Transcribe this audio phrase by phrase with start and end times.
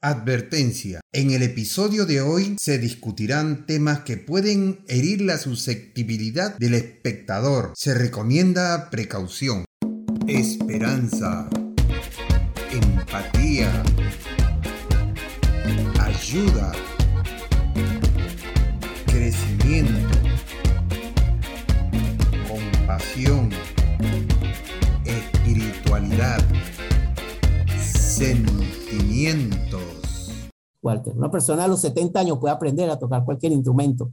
[0.00, 1.00] Advertencia.
[1.12, 7.72] En el episodio de hoy se discutirán temas que pueden herir la susceptibilidad del espectador.
[7.74, 9.64] Se recomienda precaución.
[10.28, 11.50] Esperanza.
[12.70, 13.82] Empatía.
[15.98, 16.72] Ayuda.
[19.06, 20.17] Crecimiento.
[30.98, 34.12] Walter, una persona a los 70 años puede aprender a tocar cualquier instrumento.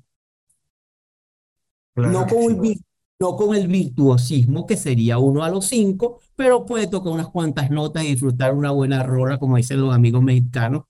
[1.93, 2.71] Claro no, con sí.
[2.73, 2.81] el,
[3.19, 7.69] no con el virtuosismo que sería uno a los cinco, pero puede tocar unas cuantas
[7.71, 10.83] notas y disfrutar una buena rola, como dicen los amigos mexicanos.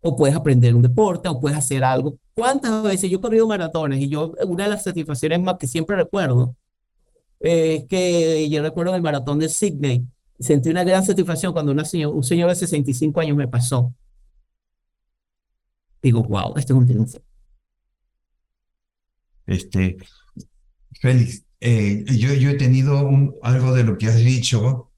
[0.00, 2.16] O puedes aprender un deporte, o puedes hacer algo.
[2.34, 5.94] ¿Cuántas veces yo he corrido maratones y yo, una de las satisfacciones más que siempre
[5.94, 6.56] recuerdo
[7.40, 10.04] eh, es que yo recuerdo el maratón de Sydney.
[10.40, 13.94] Sentí una gran satisfacción cuando una señor- un señor de 65 años me pasó.
[16.02, 17.18] Digo, wow, este es un triunfo.
[19.46, 19.96] Este,
[21.00, 24.90] Félix, eh, yo, yo he tenido un- algo de lo que has dicho,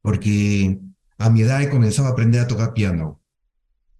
[0.00, 0.78] porque
[1.18, 3.20] a mi edad he comenzado a aprender a tocar piano.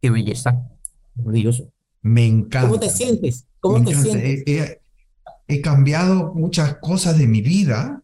[0.01, 0.69] Qué belleza.
[1.15, 1.73] Maravilloso.
[2.03, 2.69] Me encanta.
[2.69, 3.47] ¿Cómo te sientes?
[3.61, 4.11] ¿Cómo me te encanta.
[4.11, 4.43] sientes?
[4.47, 4.81] He, he-
[5.49, 8.03] he cambiado muchas cosas de mi vida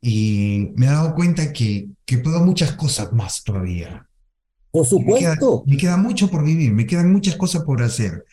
[0.00, 4.08] y me he dado cuenta que, que puedo muchas cosas más todavía.
[4.84, 5.64] Por Me queda, supuesto.
[5.66, 8.24] me queda mucho por vivir, me quedan muchas cosas por hacer.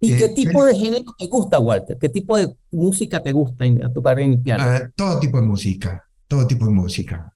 [0.00, 1.98] ¿Y Eh, qué tipo de género te gusta, Walter?
[1.98, 4.64] ¿Qué tipo de música te gusta en- tocar en el piano?
[4.66, 7.34] Ah, todo tipo de música, todo tipo de música.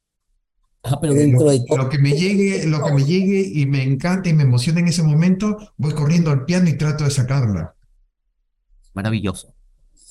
[0.85, 1.79] Ah, pero Eh, dentro lo, de todo.
[1.79, 4.89] lo que me llegue, lo que me llegue y me encanta y me emociona en
[4.89, 7.75] ese momento, voy corriendo al piano y trato de sacarla.
[8.95, 9.53] Maravilloso.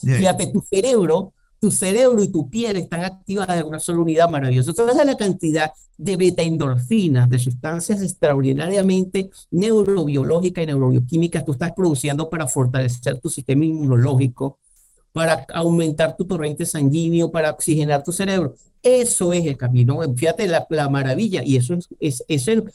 [0.01, 0.17] Yeah.
[0.17, 4.73] Fíjate, tu cerebro, tu cerebro y tu piel están activadas en una sola unidad maravillosa.
[4.73, 12.29] ¿Sabes la cantidad de beta-endorfinas, de sustancias extraordinariamente neurobiológicas y neurobioquímicas que tú estás produciendo
[12.29, 14.59] para fortalecer tu sistema inmunológico,
[15.13, 18.55] para aumentar tu torrente sanguíneo, para oxigenar tu cerebro?
[18.81, 20.01] Eso es el camino.
[20.17, 21.45] Fíjate la, la maravilla.
[21.45, 22.69] Y eso es, es, es el-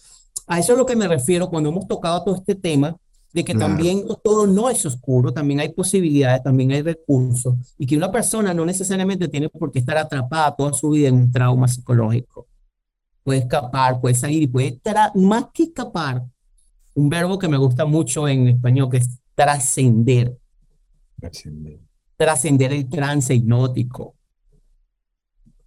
[0.46, 2.96] a eso es lo que me refiero cuando hemos tocado todo este tema
[3.32, 3.66] de que Claro.
[3.66, 8.54] también todo no es oscuro, también hay posibilidades, también hay recursos, y que una persona
[8.54, 12.46] no necesariamente tiene por qué estar atrapada toda su vida en un trauma psicológico.
[13.24, 16.24] Puede escapar, puede salir y puede, tra- más que escapar,
[16.94, 20.36] un verbo que me gusta mucho en español, que es trascender,
[22.16, 24.14] trascender el trance hipnótico.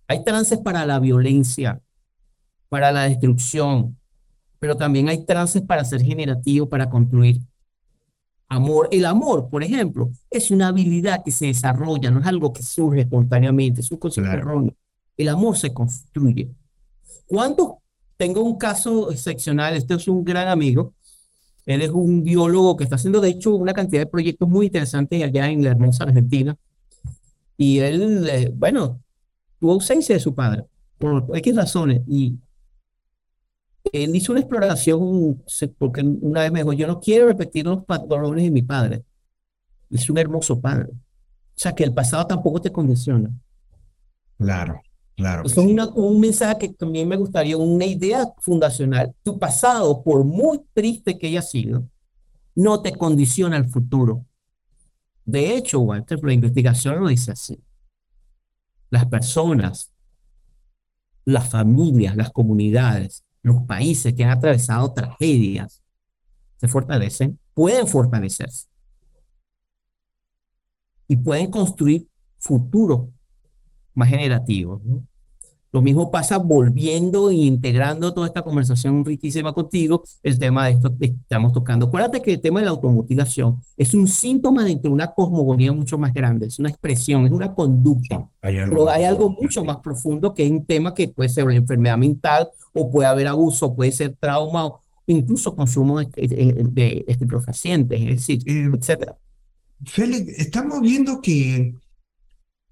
[0.07, 1.81] Hay trances para la violencia,
[2.69, 3.97] para la destrucción,
[4.59, 7.41] pero también hay trances para ser generativo, para construir.
[8.53, 12.62] Amor, el amor, por ejemplo, es una habilidad que se desarrolla, no es algo que
[12.62, 14.41] surge espontáneamente, es un concepto Claro.
[14.41, 14.75] erróneo.
[15.16, 16.50] El amor se construye.
[17.28, 17.78] Cuando
[18.17, 20.94] tengo un caso excepcional, este es un gran amigo,
[21.66, 25.23] él es un biólogo que está haciendo, de hecho, una cantidad de proyectos muy interesantes
[25.23, 26.57] allá en la hermosa Argentina.
[27.56, 29.00] Y él, eh, bueno,
[29.61, 30.66] tuvo ausencia de su padre,
[30.97, 32.35] por X razones, y
[33.94, 35.44] él hizo una exploración,
[35.78, 39.03] porque una vez me dijo, yo no quiero repetir los patrones de mi padre.
[39.90, 40.90] Es un hermoso padre.
[40.91, 43.29] O sea, que el pasado tampoco te condiciona.
[44.38, 44.81] Claro,
[45.16, 45.44] claro.
[45.46, 49.13] es una- un mensaje que también me gustaría, una idea fundacional.
[49.22, 51.88] Tu pasado, por muy triste que haya sido,
[52.56, 54.25] no te condiciona al futuro.
[55.25, 57.59] De hecho, Walter, la investigación lo dice así.
[58.90, 59.91] Las personas,
[61.25, 65.81] las familias, las comunidades, los países que han atravesado tragedias,
[66.57, 68.68] se fortalecen, pueden fortalecerse
[71.07, 72.07] y pueden construir
[72.38, 73.09] futuros
[73.94, 74.81] más generativos.
[75.73, 80.97] Lo mismo pasa volviendo e integrando toda esta conversación riquísima contigo, el tema de esto
[80.97, 81.85] que estamos tocando.
[81.85, 85.97] Acuérdate que el tema de la automutilación es un síntoma dentro de una cosmogonía mucho
[85.97, 88.27] más grande, es una expresión, es una conducta.
[88.41, 91.45] Hay algo Pero hay algo mucho más profundo que es un tema que puede ser
[91.45, 96.66] una enfermedad mental o puede haber abuso, puede ser trauma o incluso consumo de, de,
[96.69, 99.17] de estupefacientes, es decir, Eh, etcétera.
[99.84, 101.73] Félix, estamos viendo que,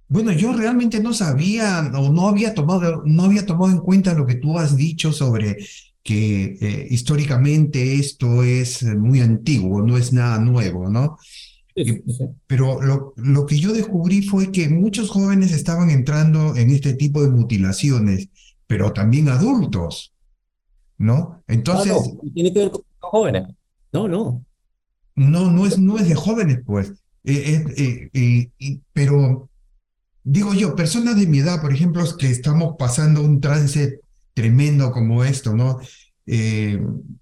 [0.10, 4.26] bueno, yo realmente no sabía o no había tomado, no había tomado en cuenta lo
[4.26, 5.58] que tú has dicho sobre
[6.04, 11.18] que eh, históricamente esto es muy antiguo, no es nada nuevo, ¿no?
[11.76, 12.26] Sí, sí, sí.
[12.48, 17.22] Pero lo, lo que yo descubrí fue que muchos jóvenes estaban entrando en este tipo
[17.22, 18.30] de mutilaciones,
[18.68, 20.14] pero también adultos,
[20.98, 21.44] ¿no?
[21.48, 23.48] Ah, Entonces, no tiene que ver con jóvenes.
[23.92, 24.44] No, no.
[25.16, 26.94] No, no es, no es de jóvenes, pues.
[27.24, 29.49] Eh, eh, eh, pero
[30.32, 34.00] digo yo, personas de mi edad, por ejemplo, que estamos pasando un trance
[34.34, 35.80] tremendo como esto, ¿no?
[36.32, 36.80] eh,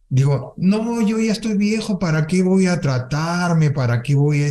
[0.10, 3.72] digo, no, yo ya estoy viejo, ¿para qué voy a tratarme?
[3.72, 4.50] ¿Para qué voy a...?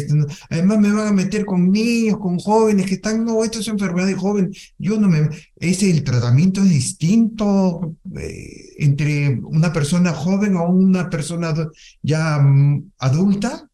[0.48, 4.06] Además me van a meter con niños, con jóvenes que están, no, esto es enfermedad
[4.06, 5.28] de joven, yo no me...
[5.56, 11.52] ¿Es el tratamiento es distinto eh, entre una persona joven o una persona
[12.00, 13.68] ya mm, adulta?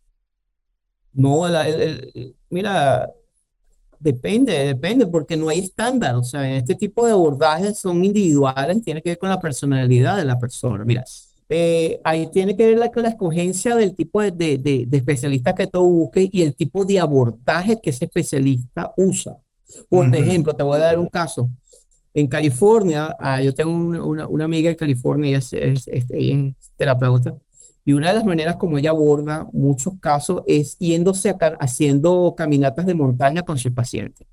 [1.12, 1.44] No,
[2.50, 3.08] mira,
[4.03, 6.17] depende, depende, porque no hay estándar.
[6.17, 10.25] O sea, este tipo de abordajes son individuales, tiene que ver con la personalidad de
[10.25, 10.85] la persona.
[10.85, 11.05] Mira,
[11.49, 15.67] eh, ahí tiene que ver la, la escogencia del tipo de, de, de, especialista que
[15.67, 19.37] tú busques y el tipo de abordaje que ese especialista usa.
[19.89, 21.51] Por ejemplo, te voy a dar un caso.
[22.15, 26.55] En California, ah, yo tengo una, una, amiga en California, ella es, es, es, es
[26.77, 27.35] terapeuta,
[27.84, 32.87] y una de las maneras como ella aborda muchos casos es yéndose a, haciendo caminatas
[32.87, 34.26] de montaña con su paciente.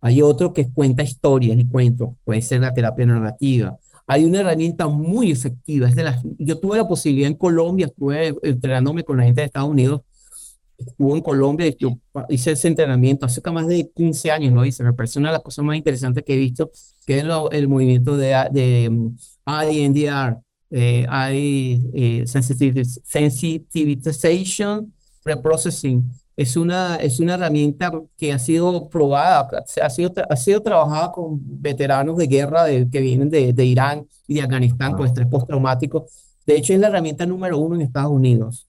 [0.00, 3.78] Hay otro que cuenta historias y cuentos, puede ser la terapia narrativa.
[4.06, 5.88] Hay una herramienta muy efectiva.
[5.88, 9.46] Es de las, yo tuve la posibilidad en Colombia, estuve entrenándome con la gente de
[9.46, 10.02] Estados Unidos
[10.78, 11.98] estuvo en Colombia, yo
[12.28, 15.42] hice ese entrenamiento hace más de 15 años, lo hice, me parece una de las
[15.42, 16.70] cosas más interesantes que he visto,
[17.06, 19.16] que es el movimiento de, de um,
[19.46, 20.38] INDR,
[20.70, 24.92] eh, I, eh, Sensitization
[25.22, 26.10] Preprocessing.
[26.36, 29.48] Es una, es una herramienta que ha sido probada,
[29.82, 34.06] ha sido, ha sido trabajada con veteranos de guerra de, que vienen de, de Irán
[34.28, 36.06] y de Afganistán con estrés postraumático.
[36.46, 38.67] De hecho, es la herramienta número uno en Estados Unidos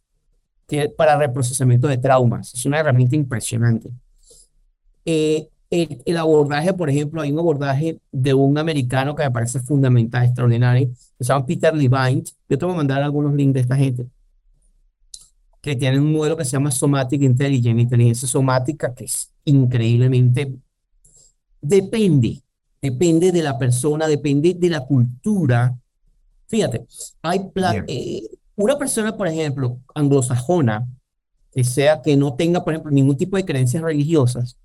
[0.97, 2.53] para reprocesamiento de traumas.
[2.53, 3.89] Es una herramienta impresionante.
[5.05, 10.25] Eh, el, abordaje, por ejemplo, hay un abordaje de un americano que me parece fundamental,
[10.25, 10.87] extraordinario,
[11.17, 12.23] que se llama Peter Levine.
[12.47, 14.07] Yo te voy a mandar algunos links de esta gente,
[15.61, 20.55] que tiene un modelo que se llama Somatic Intelligence, inteligencia somática, que es increíblemente...
[21.61, 22.41] Depende,
[22.81, 25.77] depende de la persona, depende de la cultura.
[26.47, 26.85] Fíjate,
[27.21, 27.51] hay
[27.87, 28.21] eh,
[28.59, 30.85] una persona, por ejemplo, anglosajona,
[31.51, 34.57] que sea que no tenga, por ejemplo, ningún tipo de creencias religiosas,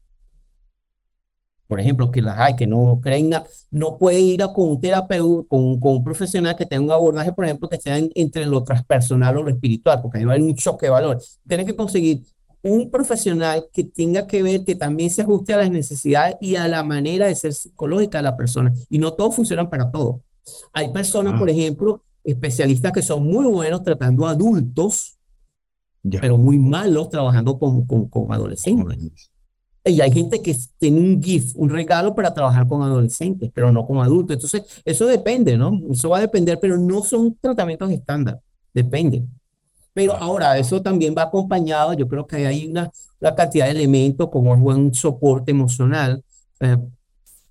[1.68, 4.80] por ejemplo, que las hay, que no creen nada, no puede ir a con un
[4.80, 8.64] terapeuta, con, con, un profesional que tenga un abordaje, por ejemplo, que sea entre lo
[8.64, 11.22] transpersonal o lo espiritual, porque ahí va a haber un choque de valor.
[11.46, 12.22] Tiene que conseguir
[12.62, 16.66] un profesional que tenga que ver, que también se ajuste a las necesidades y a
[16.66, 18.72] la manera de ser psicológica de la persona.
[18.90, 20.20] Y no todos funcionan para todo.
[20.72, 21.38] Hay personas, ah.
[21.38, 25.18] por ejemplo, especialistas que son muy buenos tratando adultos,
[26.20, 29.30] pero muy malos trabajando con, con, con adolescentes.
[29.86, 33.86] Y hay gente que tiene un gift, un regalo para trabajar con adolescentes, pero no
[33.86, 34.36] con adultos.
[34.36, 35.78] Entonces, eso depende, ¿no?
[35.90, 38.40] Eso va a depender, pero no son tratamientos estándar.
[38.72, 39.24] Depende.
[39.92, 42.90] Pero ahora, eso también va acompañado, yo creo que hay una,
[43.20, 46.24] una cantidad de elementos como un buen soporte emocional,
[46.60, 46.78] eh,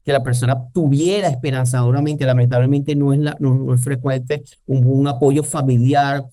[0.04, 5.44] que la persona tuviera esperanzadoramente, lamentablemente no es, la, no, es frecuente, un, un, apoyo
[5.44, 6.26] familiar,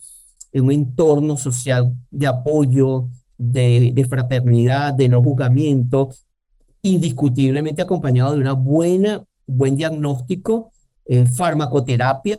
[0.53, 3.09] un entorno social de apoyo,
[3.39, 6.11] de, de fraternidad, de no juzgamiento,
[6.83, 10.73] indiscutiblemente acompañado de una buena, buen diagnóstico,
[11.07, 12.37] eh, farmacoterapia.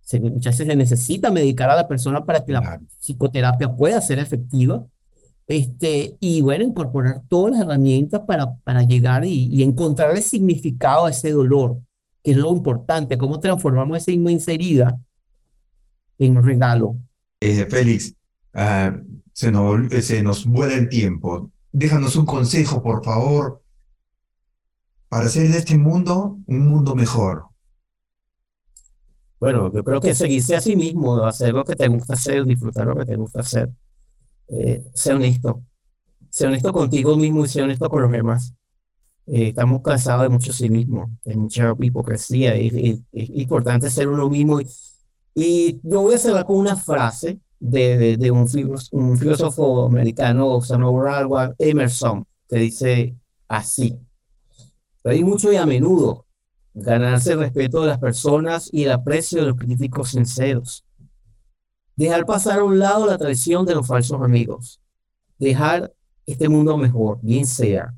[0.00, 4.18] Se, muchas veces se necesita medicar a la persona para que la psicoterapia pueda ser
[4.18, 4.86] efectiva
[5.48, 11.10] este, y bueno, incorporar todas las herramientas para, para llegar y, encontrar el significado a
[11.10, 11.80] ese dolor,
[12.22, 15.00] que es lo importante, cómo transformamos esa inmensa herida
[16.18, 16.96] en un regalo.
[17.40, 18.14] Eh, Félix,
[18.52, 18.94] ah,
[19.32, 21.50] se, nos, se nos vuela el tiempo.
[21.72, 23.62] Déjanos un consejo, por favor,
[25.08, 27.44] para hacer de este mundo un mundo mejor.
[29.40, 32.86] Bueno, yo creo que seguirse a sí mismo, hacer lo que te gusta hacer, disfrutar
[32.86, 33.70] lo que te gusta hacer
[34.48, 35.62] eh, sé honesto.
[36.30, 38.54] Sé honesto contigo mismo y sé honesto con los demás.
[39.26, 42.54] Eh, estamos cansados de mucho cinismo, de mucha hipocresía.
[42.54, 44.60] Es, importante ser uno mismo.
[45.34, 48.48] Y, yo voy a cerrar con una frase de, un,
[49.18, 53.16] filósofo, americano, Samuel Emerson, que dice
[53.48, 53.98] así.
[55.04, 56.26] Hay mucho y a menudo
[56.74, 60.84] ganarse el respeto de las personas y el aprecio de los críticos sinceros
[61.98, 64.80] Dejar pasar a un lado la traición de los falsos amigos.
[65.36, 65.92] Dejar
[66.26, 67.92] este mundo mejor, bien sea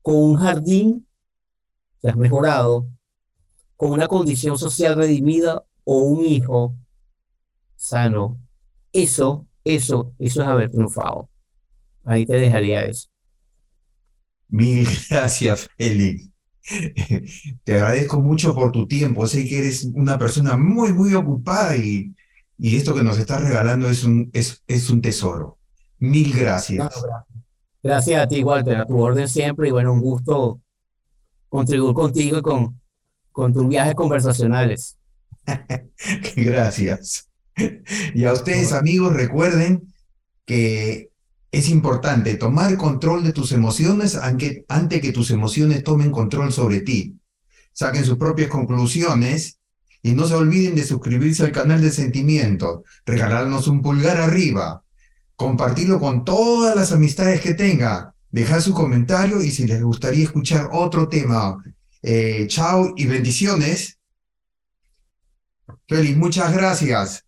[0.00, 1.06] con un jardín
[2.00, 2.88] que has mejorado,
[3.76, 6.74] con una condición social redimida o un hijo
[7.76, 8.40] sano.
[8.90, 11.28] Eso, eso, eso es haber triunfado.
[12.04, 13.08] Ahí te dejaría eso.
[14.48, 16.30] Mil gracias, Félix.
[17.64, 19.26] Te agradezco mucho por tu tiempo.
[19.26, 22.15] Sé que eres una persona muy, muy ocupada y
[22.58, 25.58] y esto que nos estás regalando es un, es, es un tesoro.
[25.98, 26.88] Mil gracias.
[27.82, 29.68] gracias a ti, Walter, a tu orden siempre.
[29.68, 30.60] Y bueno, un gusto
[31.48, 32.80] contribuir contigo y con,
[33.32, 34.96] con tus viajes conversacionales.
[36.36, 37.28] Gracias.
[38.14, 39.94] Y a ustedes, amigos, recuerden
[40.44, 41.10] que
[41.52, 47.18] es importante tomar control de tus emociones antes que tus emociones tomen control sobre ti.
[47.72, 49.58] Saquen sus propias conclusiones
[50.06, 54.84] y no se olviden de suscribirse al canal de Sentimiento, regalarnos un pulgar arriba,
[55.34, 60.68] compartirlo con todas las amistades que tenga, dejar su comentario y si les gustaría escuchar
[60.70, 61.60] otro tema.
[62.02, 63.98] Eh, chao y bendiciones.
[65.88, 67.24] Feliz, muchas gracias.